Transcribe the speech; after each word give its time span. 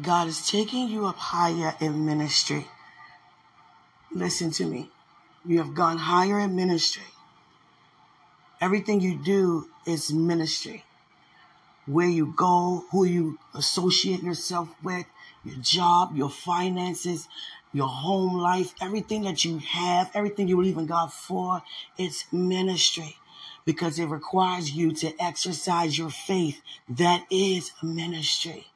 God 0.00 0.28
is 0.28 0.48
taking 0.48 0.88
you 0.88 1.06
up 1.06 1.16
higher 1.16 1.74
in 1.80 2.06
ministry. 2.06 2.66
Listen 4.12 4.50
to 4.52 4.64
me. 4.64 4.90
You 5.44 5.58
have 5.58 5.74
gone 5.74 5.98
higher 5.98 6.38
in 6.38 6.54
ministry. 6.54 7.02
Everything 8.60 9.00
you 9.00 9.16
do 9.16 9.68
is 9.86 10.12
ministry. 10.12 10.84
Where 11.86 12.06
you 12.08 12.32
go, 12.36 12.84
who 12.90 13.04
you 13.04 13.38
associate 13.54 14.22
yourself 14.22 14.68
with, 14.82 15.06
your 15.44 15.56
job, 15.56 16.16
your 16.16 16.30
finances, 16.30 17.28
your 17.72 17.88
home 17.88 18.38
life, 18.38 18.74
everything 18.80 19.22
that 19.22 19.44
you 19.44 19.58
have, 19.58 20.10
everything 20.14 20.48
you 20.48 20.56
believe 20.56 20.78
in 20.78 20.86
God 20.86 21.12
for, 21.12 21.62
it's 21.98 22.30
ministry 22.32 23.16
because 23.64 23.98
it 23.98 24.06
requires 24.06 24.70
you 24.70 24.92
to 24.92 25.12
exercise 25.22 25.98
your 25.98 26.10
faith. 26.10 26.62
That 26.88 27.24
is 27.30 27.72
ministry. 27.82 28.66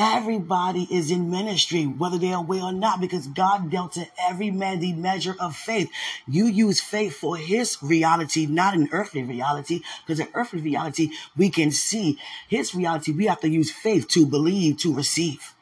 Everybody 0.00 0.86
is 0.92 1.10
in 1.10 1.28
ministry, 1.28 1.84
whether 1.84 2.18
they're 2.18 2.36
aware 2.36 2.62
or 2.62 2.72
not, 2.72 3.00
because 3.00 3.26
God 3.26 3.68
dealt 3.68 3.94
to 3.94 4.06
every 4.16 4.48
man 4.48 4.78
the 4.78 4.92
measure 4.92 5.34
of 5.40 5.56
faith. 5.56 5.90
You 6.28 6.46
use 6.46 6.80
faith 6.80 7.16
for 7.16 7.36
his 7.36 7.82
reality, 7.82 8.46
not 8.46 8.74
an 8.74 8.88
earthly 8.92 9.24
reality, 9.24 9.80
because 10.06 10.20
an 10.20 10.28
earthly 10.34 10.60
reality 10.60 11.10
we 11.36 11.50
can 11.50 11.72
see. 11.72 12.16
His 12.48 12.76
reality, 12.76 13.10
we 13.10 13.26
have 13.26 13.40
to 13.40 13.48
use 13.48 13.72
faith 13.72 14.06
to 14.10 14.24
believe, 14.24 14.76
to 14.78 14.94
receive. 14.94 15.52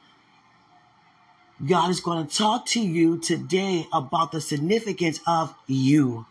God 1.67 1.89
is 1.89 2.01
going 2.01 2.27
to 2.27 2.37
talk 2.37 2.67
to 2.67 2.81
you 2.81 3.17
today 3.17 3.87
about 3.91 4.33
the 4.33 4.43
significance 4.43 5.19
of 5.27 5.55
you, 5.67 6.27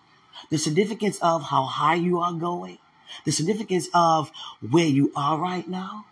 the 0.52 0.60
significance 0.60 1.18
of 1.24 1.42
how 1.42 1.64
high 1.64 1.96
you 1.96 2.20
are 2.20 2.34
going, 2.34 2.78
the 3.24 3.32
significance 3.32 3.88
of 3.96 4.30
where 4.62 4.86
you 4.86 5.12
are 5.16 5.40
right 5.40 5.68
now, 5.68 6.06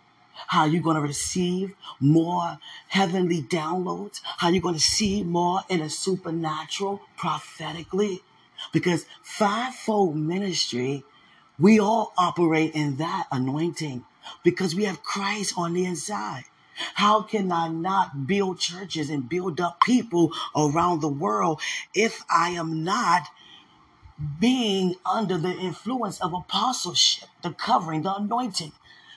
how 0.48 0.64
you're 0.64 0.82
going 0.82 0.96
to 0.96 1.02
receive 1.02 1.74
more 2.00 2.58
heavenly 2.88 3.42
downloads, 3.42 4.20
how 4.24 4.48
you're 4.48 4.62
going 4.62 4.74
to 4.74 4.80
see 4.80 5.22
more 5.22 5.62
in 5.68 5.80
a 5.80 5.90
supernatural 5.90 7.00
prophetically. 7.16 8.22
Because 8.72 9.06
fivefold 9.22 10.16
ministry, 10.16 11.04
we 11.58 11.78
all 11.78 12.12
operate 12.18 12.74
in 12.74 12.96
that 12.96 13.26
anointing 13.30 14.04
because 14.42 14.74
we 14.74 14.84
have 14.84 15.02
Christ 15.02 15.54
on 15.56 15.74
the 15.74 15.84
inside. 15.84 16.44
How 16.94 17.22
can 17.22 17.52
I 17.52 17.68
not 17.68 18.26
build 18.26 18.58
churches 18.58 19.08
and 19.08 19.28
build 19.28 19.60
up 19.60 19.80
people 19.80 20.32
around 20.56 21.00
the 21.00 21.08
world 21.08 21.60
if 21.94 22.24
I 22.28 22.50
am 22.50 22.82
not 22.82 23.28
being 24.40 24.96
under 25.06 25.38
the 25.38 25.52
influence 25.52 26.20
of 26.20 26.32
apostleship, 26.32 27.28
the 27.42 27.50
covering, 27.50 28.02
the 28.02 28.14
anointing? 28.14 28.72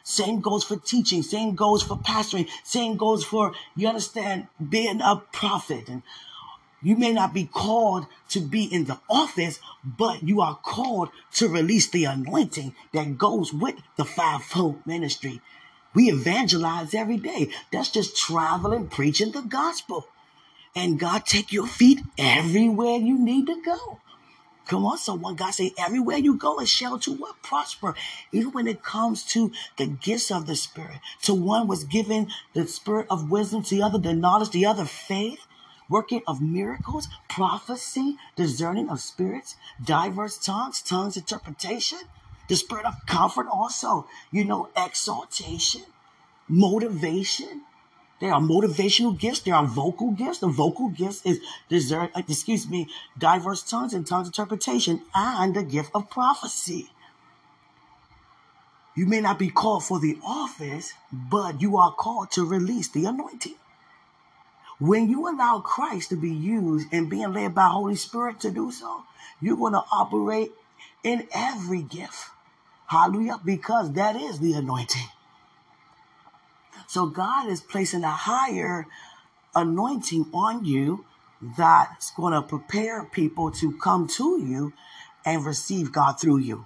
Same 0.08 0.40
goes 0.40 0.64
for 0.64 0.78
teaching. 0.78 1.22
Same 1.22 1.54
goes 1.54 1.84
for 1.84 1.98
pastoring. 1.98 2.48
Same 2.64 2.96
goes 2.96 3.26
for, 3.26 3.52
you 3.76 3.90
understand, 3.90 4.48
being 4.70 5.02
a 5.02 5.18
prophet. 5.34 5.90
And 5.90 6.02
you 6.82 6.96
may 6.96 7.12
not 7.12 7.34
be 7.34 7.44
called 7.44 8.08
to 8.30 8.40
be 8.40 8.64
in 8.64 8.86
the 8.86 9.02
office, 9.10 9.60
but 9.84 10.24
you 10.24 10.40
are 10.40 10.56
called 10.56 11.10
to 11.34 11.50
release 11.50 11.90
the 11.90 12.06
anointing 12.06 12.74
that 12.94 13.18
goes 13.18 13.52
with 13.52 13.76
the 13.98 14.06
fivefold 14.06 14.88
ministry. 14.88 15.42
We 15.94 16.10
evangelize 16.10 16.94
every 16.94 17.18
day. 17.18 17.50
That's 17.74 17.90
just 17.90 18.16
traveling, 18.16 18.88
preaching 18.88 19.34
the 19.34 19.42
gospel. 19.42 20.08
And 20.74 20.98
God 20.98 21.26
take 21.26 21.52
your 21.52 21.68
feet 21.68 22.00
everywhere 22.18 22.98
you 22.98 23.20
need 23.20 23.48
to 23.48 23.62
go. 23.62 24.00
Come 24.68 24.86
on, 24.86 24.98
someone. 24.98 25.36
God 25.36 25.52
say, 25.52 25.74
everywhere 25.78 26.18
you 26.18 26.36
go, 26.36 26.60
it 26.60 26.68
shall 26.68 27.00
to 27.00 27.14
what? 27.14 27.42
Prosper. 27.42 27.96
Even 28.32 28.52
when 28.52 28.68
it 28.68 28.84
comes 28.84 29.24
to 29.24 29.52
the 29.78 29.88
gifts 29.88 30.30
of 30.30 30.46
the 30.46 30.56
Spirit. 30.56 31.00
To 31.24 31.34
one 31.34 31.68
was 31.68 31.86
given 31.86 32.28
the 32.54 32.68
spirit 32.68 33.08
of 33.10 33.32
wisdom, 33.32 33.64
to 33.64 33.76
the 33.76 33.82
other 33.82 33.98
the 33.98 34.14
knowledge, 34.14 34.52
the 34.52 34.66
other 34.66 34.86
faith, 34.86 35.40
working 35.90 36.22
of 36.28 36.42
miracles, 36.42 37.08
prophecy, 37.30 38.18
discerning 38.36 38.90
of 38.90 39.00
spirits, 39.00 39.56
diverse 39.84 40.38
tongues, 40.38 40.82
tongues 40.82 41.16
interpretation, 41.16 42.00
the 42.50 42.56
spirit 42.56 42.86
of 42.86 42.96
comfort 43.06 43.48
also, 43.52 44.08
you 44.32 44.44
know, 44.44 44.70
exaltation, 44.76 45.84
motivation, 46.50 47.62
there 48.20 48.34
are 48.34 48.42
motivational 48.42 49.18
gifts. 49.18 49.42
There 49.42 49.54
are 49.54 49.66
vocal 49.66 50.12
gifts. 50.12 50.40
The 50.40 50.48
vocal 50.48 50.90
gifts 50.90 51.22
is 51.26 51.92
uh, 51.92 52.08
excuse 52.16 52.68
me, 52.68 52.88
diverse 53.18 53.62
tongues 53.62 53.94
and 53.94 54.08
tongues 54.08 54.28
interpretation 54.28 55.02
and 55.14 55.56
the 55.56 55.64
gift 55.64 55.92
of 55.94 56.10
prophecy. 56.10 56.90
You 58.96 59.06
may 59.06 59.22
not 59.22 59.38
be 59.38 59.50
called 59.50 59.84
for 59.84 60.00
the 60.00 60.18
office, 60.26 60.94
but 61.12 61.62
you 61.62 61.78
are 61.78 61.92
called 61.92 62.32
to 62.32 62.44
release 62.44 62.88
the 62.88 63.06
anointing. 63.06 63.56
When 64.80 65.10
you 65.10 65.30
allow 65.30 65.60
Christ 65.60 66.10
to 66.10 66.16
be 66.16 66.32
used 66.32 66.88
and 66.92 67.10
being 67.10 67.34
led 67.34 67.54
by 67.54 67.68
Holy 67.68 67.96
Spirit 67.96 68.40
to 68.42 68.50
do 68.50 68.72
so, 68.72 69.04
you're 69.40 69.58
going 69.58 69.74
to 69.74 69.84
operate 69.92 70.52
in 71.04 71.28
every 71.32 71.84
gift. 71.84 72.32
Hallelujah. 72.88 73.40
Because 73.44 73.94
that 73.94 74.16
is 74.16 74.40
the 74.40 74.54
anointing. 74.54 75.08
So 76.88 77.06
God 77.06 77.50
is 77.50 77.60
placing 77.60 78.04
a 78.04 78.12
higher 78.12 78.88
anointing 79.54 80.28
on 80.34 80.64
you 80.64 81.06
that's 81.58 82.12
going 82.12 82.34
to 82.34 82.42
prepare 82.42 83.04
people 83.04 83.52
to 83.52 83.78
come 83.78 84.08
to 84.08 84.42
you 84.42 84.74
and 85.26 85.46
receive 85.46 85.92
God 85.92 86.14
through 86.14 86.38
you. 86.38 86.66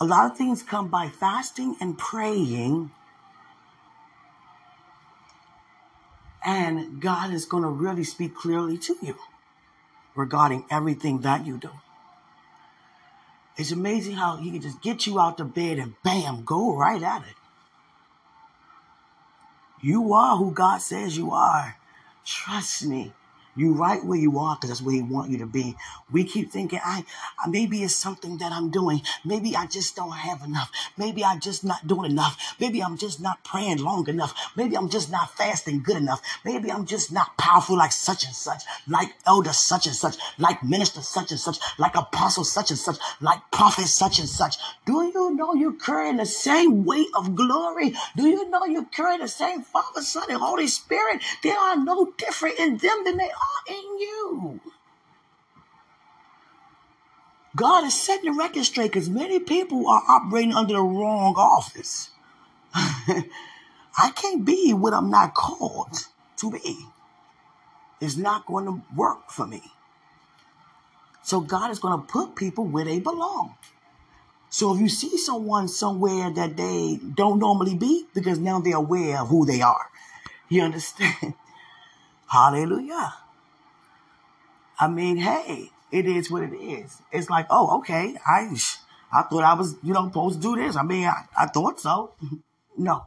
A 0.00 0.04
lot 0.04 0.30
of 0.30 0.36
things 0.36 0.62
come 0.62 0.88
by 0.88 1.08
fasting 1.08 1.76
and 1.80 1.96
praying. 1.96 2.90
And 6.44 7.00
God 7.00 7.32
is 7.32 7.44
going 7.44 7.62
to 7.62 7.68
really 7.68 8.04
speak 8.04 8.34
clearly 8.34 8.78
to 8.78 8.96
you 9.00 9.16
regarding 10.16 10.64
everything 10.70 11.20
that 11.20 11.46
you 11.46 11.58
do. 11.58 11.70
It's 13.56 13.72
amazing 13.72 14.16
how 14.16 14.36
He 14.36 14.50
can 14.50 14.62
just 14.62 14.80
get 14.80 15.06
you 15.06 15.20
out 15.20 15.36
the 15.36 15.44
bed 15.44 15.78
and 15.78 15.94
bam, 16.02 16.44
go 16.44 16.74
right 16.74 17.02
at 17.02 17.22
it. 17.22 17.34
You 19.82 20.12
are 20.14 20.36
who 20.36 20.52
God 20.52 20.82
says 20.82 21.16
you 21.16 21.32
are. 21.32 21.76
Trust 22.24 22.86
me. 22.86 23.12
You 23.56 23.72
right 23.72 24.04
where 24.04 24.18
you 24.18 24.38
are 24.38 24.56
because 24.56 24.70
that's 24.70 24.82
where 24.82 24.94
He 24.94 25.02
want 25.02 25.30
you 25.30 25.38
to 25.38 25.46
be. 25.46 25.76
We 26.10 26.24
keep 26.24 26.50
thinking, 26.50 26.80
I, 26.84 27.04
maybe 27.48 27.82
it's 27.82 27.94
something 27.94 28.38
that 28.38 28.52
I'm 28.52 28.70
doing. 28.70 29.02
Maybe 29.24 29.56
I 29.56 29.66
just 29.66 29.96
don't 29.96 30.12
have 30.12 30.42
enough. 30.42 30.70
Maybe 30.96 31.24
I'm 31.24 31.40
just 31.40 31.64
not 31.64 31.86
doing 31.86 32.10
enough. 32.10 32.56
Maybe 32.58 32.82
I'm 32.82 32.96
just 32.96 33.20
not 33.20 33.42
praying 33.44 33.78
long 33.78 34.08
enough. 34.08 34.34
Maybe 34.56 34.76
I'm 34.76 34.88
just 34.88 35.10
not 35.10 35.36
fasting 35.36 35.82
good 35.82 35.96
enough. 35.96 36.20
Maybe 36.44 36.70
I'm 36.70 36.86
just 36.86 37.12
not 37.12 37.36
powerful 37.36 37.76
like 37.76 37.92
such 37.92 38.24
and 38.24 38.34
such, 38.34 38.62
like 38.88 39.14
elder 39.26 39.52
such 39.52 39.86
and 39.86 39.94
such, 39.96 40.16
like 40.38 40.62
minister 40.62 41.02
such 41.02 41.30
and 41.30 41.40
such, 41.40 41.58
like 41.78 41.96
apostle 41.96 42.44
such 42.44 42.70
and 42.70 42.78
such, 42.78 42.98
like 43.20 43.40
prophet 43.50 43.86
such 43.86 44.18
and 44.18 44.28
such. 44.28 44.56
Do 44.86 45.02
you 45.04 45.34
know 45.34 45.54
you're 45.54 45.72
carrying 45.72 46.16
the 46.16 46.26
same 46.26 46.84
weight 46.84 47.08
of 47.14 47.34
glory? 47.34 47.94
Do 48.16 48.26
you 48.26 48.48
know 48.48 48.64
you're 48.64 48.84
carrying 48.84 49.20
the 49.20 49.28
same 49.28 49.62
Father, 49.62 50.02
Son, 50.02 50.24
and 50.28 50.38
Holy 50.38 50.66
Spirit? 50.66 51.22
They 51.42 51.50
are 51.50 51.76
no 51.76 52.12
different 52.16 52.58
in 52.58 52.76
them 52.78 53.04
than 53.04 53.16
they 53.16 53.30
in 53.68 53.98
you. 53.98 54.60
God 57.56 57.84
is 57.84 58.00
setting 58.00 58.32
the 58.32 58.38
record 58.38 58.64
straight 58.64 58.92
because 58.92 59.10
many 59.10 59.40
people 59.40 59.88
are 59.88 60.02
operating 60.08 60.54
under 60.54 60.74
the 60.74 60.82
wrong 60.82 61.34
office. 61.36 62.10
I 62.74 64.10
can't 64.14 64.44
be 64.44 64.72
what 64.72 64.94
I'm 64.94 65.10
not 65.10 65.34
called 65.34 66.06
to 66.38 66.50
be. 66.50 66.78
It's 68.00 68.16
not 68.16 68.46
going 68.46 68.66
to 68.66 68.82
work 68.96 69.30
for 69.30 69.46
me. 69.46 69.62
So 71.22 71.40
God 71.40 71.70
is 71.70 71.78
going 71.78 72.00
to 72.00 72.06
put 72.06 72.34
people 72.34 72.64
where 72.64 72.84
they 72.84 72.98
belong. 72.98 73.56
So 74.48 74.74
if 74.74 74.80
you 74.80 74.88
see 74.88 75.16
someone 75.16 75.68
somewhere 75.68 76.30
that 76.30 76.56
they 76.56 76.98
don't 77.14 77.38
normally 77.38 77.76
be, 77.76 78.06
because 78.14 78.38
now 78.38 78.58
they're 78.60 78.76
aware 78.76 79.20
of 79.20 79.28
who 79.28 79.46
they 79.46 79.60
are. 79.60 79.90
You 80.48 80.62
understand? 80.62 81.34
Hallelujah. 82.26 83.14
I 84.80 84.88
mean, 84.88 85.18
hey, 85.18 85.70
it 85.92 86.06
is 86.06 86.30
what 86.30 86.42
it 86.42 86.54
is. 86.56 87.02
It's 87.12 87.28
like, 87.28 87.46
oh, 87.50 87.78
okay, 87.78 88.16
I, 88.26 88.48
I 89.12 89.22
thought 89.22 89.44
I 89.44 89.54
was, 89.54 89.76
you 89.82 89.92
know, 89.92 90.06
supposed 90.06 90.40
to 90.40 90.48
do 90.48 90.56
this. 90.56 90.74
I 90.76 90.82
mean, 90.82 91.06
I, 91.06 91.24
I 91.36 91.46
thought 91.46 91.80
so. 91.80 92.14
no, 92.78 93.04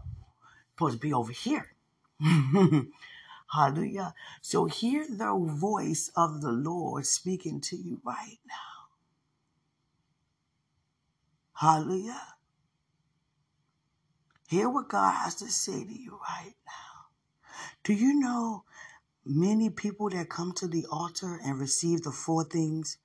supposed 0.75 0.96
to 0.96 1.00
be 1.00 1.14
over 1.14 1.31
here. 1.31 1.72
Hallelujah. 3.54 4.14
So 4.42 4.66
hear 4.66 5.06
the 5.10 5.34
voice 5.36 6.12
of 6.16 6.42
the 6.42 6.52
Lord 6.52 7.06
speaking 7.06 7.60
to 7.62 7.75
you 7.75 8.02
right 8.04 8.40
now. 8.48 8.90
Hallelujah. 11.54 12.22
Hear 14.48 14.70
what 14.70 14.90
God 14.90 15.12
has 15.12 15.36
to 15.36 15.50
say 15.50 15.84
to 15.84 15.94
you 15.94 16.20
right 16.30 16.56
now. 16.68 17.08
Do 17.84 17.94
you 17.94 18.20
know 18.20 18.64
many 19.25 19.70
people 19.70 20.10
that 20.10 20.30
come 20.30 20.52
to 20.54 20.68
the 20.68 20.86
altar 20.92 21.40
and 21.44 21.60
receive 21.60 22.04
the 22.04 22.12
four 22.12 22.44
things 22.44 22.98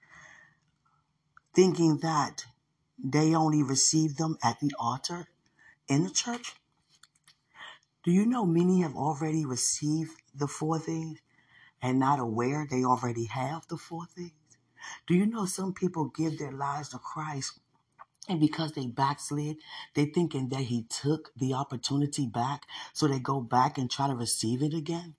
thinking 1.54 1.98
that 1.98 2.44
they 3.02 3.34
only 3.34 3.62
receive 3.62 4.16
them 4.16 4.36
at 4.42 4.60
the 4.60 4.72
altar 4.78 5.28
in 5.88 6.04
the 6.04 6.10
church? 6.10 6.54
Do 8.04 8.10
you 8.10 8.26
know 8.26 8.46
many 8.46 8.80
have 8.82 8.96
already 8.96 9.44
received 9.44 10.12
the 10.34 10.48
four 10.48 10.78
things 10.78 11.20
and 11.82 11.98
not 11.98 12.18
aware 12.18 12.66
they 12.68 12.84
already 12.84 13.26
have 13.26 13.66
the 13.68 13.76
four 13.76 14.06
things? 14.06 14.32
Do 15.06 15.14
you 15.14 15.26
know 15.26 15.46
some 15.46 15.74
people 15.74 16.06
give 16.06 16.38
their 16.38 16.52
lives 16.52 16.90
to 16.90 16.98
Christ 16.98 17.60
and 18.28 18.40
because 18.40 18.72
they 18.72 18.86
backslid, 18.86 19.56
they 19.94 20.06
thinking 20.06 20.48
that 20.50 20.62
he 20.62 20.84
took 20.84 21.32
the 21.36 21.54
opportunity 21.54 22.26
back, 22.26 22.66
so 22.92 23.06
they 23.06 23.18
go 23.18 23.40
back 23.40 23.78
and 23.78 23.90
try 23.90 24.06
to 24.06 24.14
receive 24.14 24.62
it 24.62 24.74
again? 24.74 25.14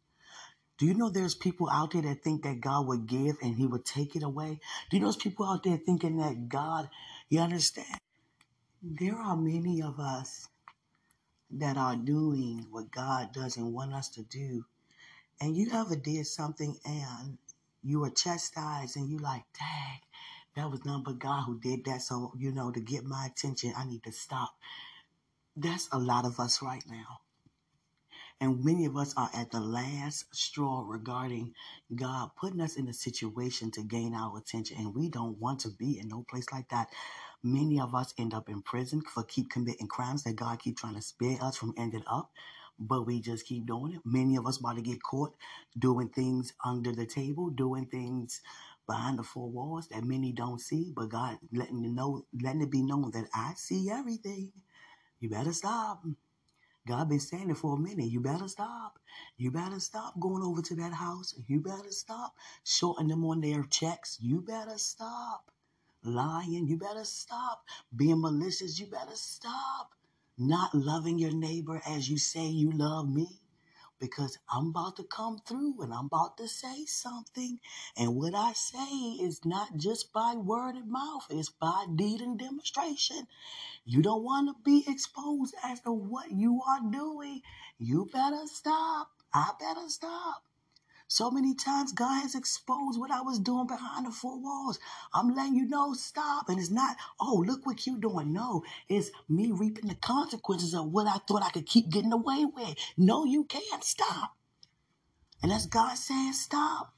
Do 0.80 0.86
you 0.86 0.94
know 0.94 1.10
there's 1.10 1.36
people 1.36 1.70
out 1.70 1.92
there 1.92 2.02
that 2.04 2.24
think 2.24 2.44
that 2.44 2.62
God 2.62 2.88
would 2.88 3.06
give 3.06 3.36
and 3.42 3.54
he 3.54 3.68
would 3.68 3.84
take 3.84 4.16
it 4.16 4.24
away? 4.24 4.60
Do 4.90 4.96
you 4.96 5.02
know 5.02 5.08
there's 5.08 5.18
people 5.18 5.46
out 5.46 5.64
there 5.64 5.76
thinking 5.76 6.18
that 6.18 6.48
God, 6.48 6.90
you 7.30 7.42
understand? 7.42 8.00
There 8.82 9.18
are 9.18 9.36
many 9.36 9.82
of 9.82 10.00
us 10.00 10.48
that 11.52 11.76
are 11.76 11.98
doing 11.98 12.66
what 12.72 12.92
God 12.92 13.34
doesn't 13.34 13.74
want 13.74 13.94
us 13.94 14.08
to 14.12 14.24
do. 14.24 14.64
And 15.42 15.58
you 15.58 15.70
ever 15.74 15.98
did 15.98 16.26
something 16.28 16.78
and 16.86 17.38
you 17.84 18.00
were 18.00 18.10
chastised 18.10 18.96
and 18.96 19.10
you 19.10 19.18
like, 19.18 19.44
dang, 19.60 20.00
that 20.56 20.72
was 20.72 20.86
none 20.86 21.04
but 21.04 21.20
God 21.20 21.44
who 21.46 21.60
did 21.60 21.84
that. 21.86 22.04
So, 22.04 22.32
you 22.38 22.54
know, 22.54 22.72
to 22.72 22.80
get 22.80 23.04
my 23.04 23.26
attention, 23.26 23.74
I 23.78 23.86
need 23.86 24.04
to 24.04 24.14
stop. 24.14 24.52
That's 25.58 25.90
a 25.92 26.00
lot 26.00 26.26
of 26.26 26.40
us 26.40 26.62
right 26.62 26.84
now. 26.90 27.20
And 28.42 28.64
many 28.64 28.86
of 28.86 28.96
us 28.96 29.14
are 29.18 29.30
at 29.36 29.52
the 29.52 29.60
last 29.60 30.34
straw 30.34 30.86
regarding 30.88 31.54
God 31.94 32.32
putting 32.40 32.62
us 32.62 32.78
in 32.78 32.88
a 32.88 32.94
situation 32.94 33.70
to 33.72 33.82
gain 33.82 34.14
our 34.16 34.38
attention. 34.38 34.78
And 34.78 34.96
we 34.96 35.10
don't 35.10 35.38
want 35.40 35.60
to 35.62 35.70
be 35.70 36.00
in 36.00 36.08
no 36.08 36.24
place 36.30 36.46
like 36.52 36.70
that. 36.70 36.88
Many 37.44 37.82
of 37.82 37.94
us 37.94 38.14
end 38.18 38.34
up 38.34 38.48
in 38.48 38.62
prison 38.62 39.02
for 39.02 39.24
keep 39.24 39.50
committing 39.50 39.88
crimes 39.88 40.24
that 40.24 40.38
God 40.38 40.60
keep 40.60 40.78
trying 40.78 40.96
to 40.96 41.02
spare 41.02 41.38
us 41.42 41.58
from 41.58 41.74
ending 41.78 42.04
up. 42.08 42.32
But 42.80 43.06
we 43.06 43.20
just 43.20 43.46
keep 43.46 43.66
doing 43.66 43.94
it. 43.96 44.02
Many 44.06 44.38
of 44.38 44.48
us 44.48 44.58
about 44.60 44.78
to 44.78 44.82
get 44.82 45.04
caught 45.04 45.36
doing 45.78 46.08
things 46.10 46.54
under 46.64 46.94
the 46.94 47.06
table, 47.06 47.50
doing 47.50 47.88
things 47.88 48.40
behind 48.88 49.20
the 49.20 49.24
four 49.24 49.50
walls 49.50 49.90
that 49.90 50.06
many 50.06 50.32
don't 50.32 50.62
see. 50.62 50.94
But 50.96 51.10
God 51.10 51.40
letting 51.52 51.80
you 51.84 51.90
know, 51.90 52.26
letting 52.42 52.62
it 52.62 52.72
be 52.72 52.84
known 52.84 53.12
that 53.12 53.28
I 53.34 53.54
see 53.58 53.90
everything. 53.92 54.54
You 55.20 55.30
better 55.30 55.52
stop. 55.52 56.04
God 56.90 57.08
been 57.10 57.20
saying 57.20 57.52
it 57.52 57.58
for 57.58 57.76
a 57.76 57.80
minute. 57.80 58.08
You 58.08 58.20
better 58.20 58.48
stop. 58.48 58.98
You 59.38 59.52
better 59.52 59.80
stop 59.80 60.20
going 60.20 60.42
over 60.42 60.64
to 60.64 60.76
that 60.78 60.92
house. 60.94 61.36
You 61.48 61.60
better 61.60 61.92
stop 61.92 62.34
shorting 62.64 63.10
them 63.10 63.24
on 63.26 63.42
their 63.42 63.62
checks. 63.64 64.18
You 64.20 64.42
better 64.42 64.80
stop 64.80 65.52
lying. 66.04 66.68
You 66.68 66.78
better 66.78 67.04
stop 67.04 67.64
being 67.96 68.22
malicious. 68.22 68.80
You 68.80 68.88
better 68.88 69.16
stop 69.16 69.94
not 70.40 70.74
loving 70.74 71.20
your 71.20 71.34
neighbor 71.34 71.80
as 71.86 72.10
you 72.10 72.18
say 72.18 72.48
you 72.48 72.72
love 72.72 73.08
me. 73.08 73.28
Because 74.00 74.38
I'm 74.52 74.68
about 74.70 74.98
to 74.98 75.04
come 75.04 75.40
through 75.48 75.82
and 75.82 75.94
I'm 75.94 76.06
about 76.06 76.38
to 76.38 76.48
say 76.48 76.86
something. 76.86 77.60
And 77.98 78.16
what 78.16 78.36
I 78.36 78.54
say 78.54 79.18
is 79.22 79.46
not 79.46 79.78
just 79.78 80.14
by 80.14 80.36
word 80.36 80.78
of 80.78 80.88
mouth, 80.88 81.28
it's 81.30 81.50
by 81.50 81.86
deed 81.96 82.22
and 82.22 82.40
demonstration. 82.40 83.28
You 83.86 84.02
don't 84.02 84.24
want 84.24 84.50
to 84.50 84.64
be 84.64 84.86
exposed 84.88 85.56
as 85.64 85.82
to 85.82 85.92
what 85.92 86.32
you 86.32 86.62
are 86.68 86.92
doing. 86.92 87.42
You 87.80 88.10
better 88.12 88.46
stop. 88.46 89.10
I 89.34 89.52
better 89.60 89.90
stop. 89.90 90.44
So 91.12 91.32
many 91.32 91.56
times 91.56 91.92
God 91.92 92.22
has 92.22 92.36
exposed 92.36 93.00
what 93.00 93.10
I 93.10 93.22
was 93.22 93.40
doing 93.40 93.66
behind 93.66 94.06
the 94.06 94.12
four 94.12 94.40
walls. 94.40 94.78
I'm 95.12 95.34
letting 95.34 95.56
you 95.56 95.68
know, 95.68 95.94
stop. 95.94 96.50
And 96.50 96.60
it's 96.60 96.70
not, 96.70 96.98
oh, 97.20 97.44
look 97.48 97.66
what 97.66 97.88
you're 97.88 97.98
doing. 97.98 98.32
No, 98.32 98.62
it's 98.88 99.10
me 99.28 99.52
reaping 99.52 99.88
the 99.88 99.96
consequences 99.96 100.76
of 100.76 100.92
what 100.92 101.08
I 101.08 101.18
thought 101.28 101.42
I 101.42 101.50
could 101.50 101.66
keep 101.66 101.90
getting 101.90 102.14
away 102.14 102.46
with. 102.46 102.76
No, 102.96 103.26
you 103.26 103.46
can't 103.46 103.84
stop. 103.84 104.36
And 105.42 105.52
that's 105.52 105.66
God 105.66 105.98
saying, 105.98 106.34
stop. 106.34 106.94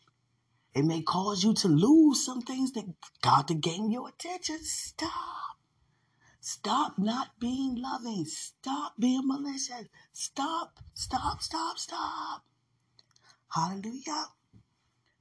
It 0.73 0.83
may 0.83 1.01
cause 1.03 1.41
you 1.41 1.53
to 1.53 1.69
lose 1.69 2.25
some 2.25 2.41
things 2.41 2.73
that 2.73 2.93
God 3.21 3.47
to 3.47 3.53
gain 3.53 3.91
your 3.91 4.09
attention. 4.09 4.59
Stop. 4.61 5.57
Stop 6.41 6.99
not 6.99 7.39
being 7.39 7.81
loving. 7.81 8.25
Stop 8.25 8.95
being 8.99 9.21
malicious. 9.23 9.85
Stop, 10.11 10.79
stop, 10.93 11.41
stop, 11.41 11.77
stop. 11.77 12.43
Hallelujah. 13.53 14.27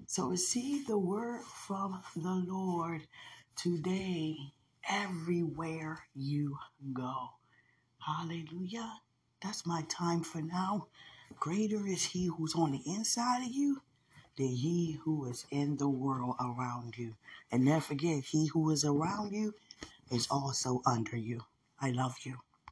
So 0.07 0.29
receive 0.29 0.87
the 0.87 0.99
word 0.99 1.43
from 1.43 2.01
the 2.15 2.45
Lord 2.47 3.03
today, 3.57 4.37
everywhere 4.89 6.05
you 6.15 6.57
go. 6.93 7.31
Hallelujah. 7.99 8.93
That's 9.43 9.67
my 9.67 9.83
time 9.89 10.23
for 10.23 10.41
now. 10.41 10.87
Greater 11.41 11.87
is 11.89 12.05
he 12.05 12.27
who's 12.27 12.55
on 12.55 12.71
the 12.73 12.83
inside 12.87 13.43
of 13.47 13.53
you 13.53 13.83
than 14.37 14.49
he 14.49 15.01
who 15.05 15.27
is 15.27 15.45
in 15.51 15.77
the 15.79 15.89
world 15.89 16.37
around 16.41 16.97
you. 16.99 17.17
And 17.51 17.65
never 17.65 17.81
forget, 17.81 18.25
he 18.25 18.47
who 18.47 18.71
is 18.71 18.85
around 18.85 19.33
you 19.33 19.55
is 20.11 20.29
also 20.31 20.83
under 20.87 21.17
you. 21.17 21.41
I 21.81 21.91
love 21.91 22.19
you. 22.23 22.39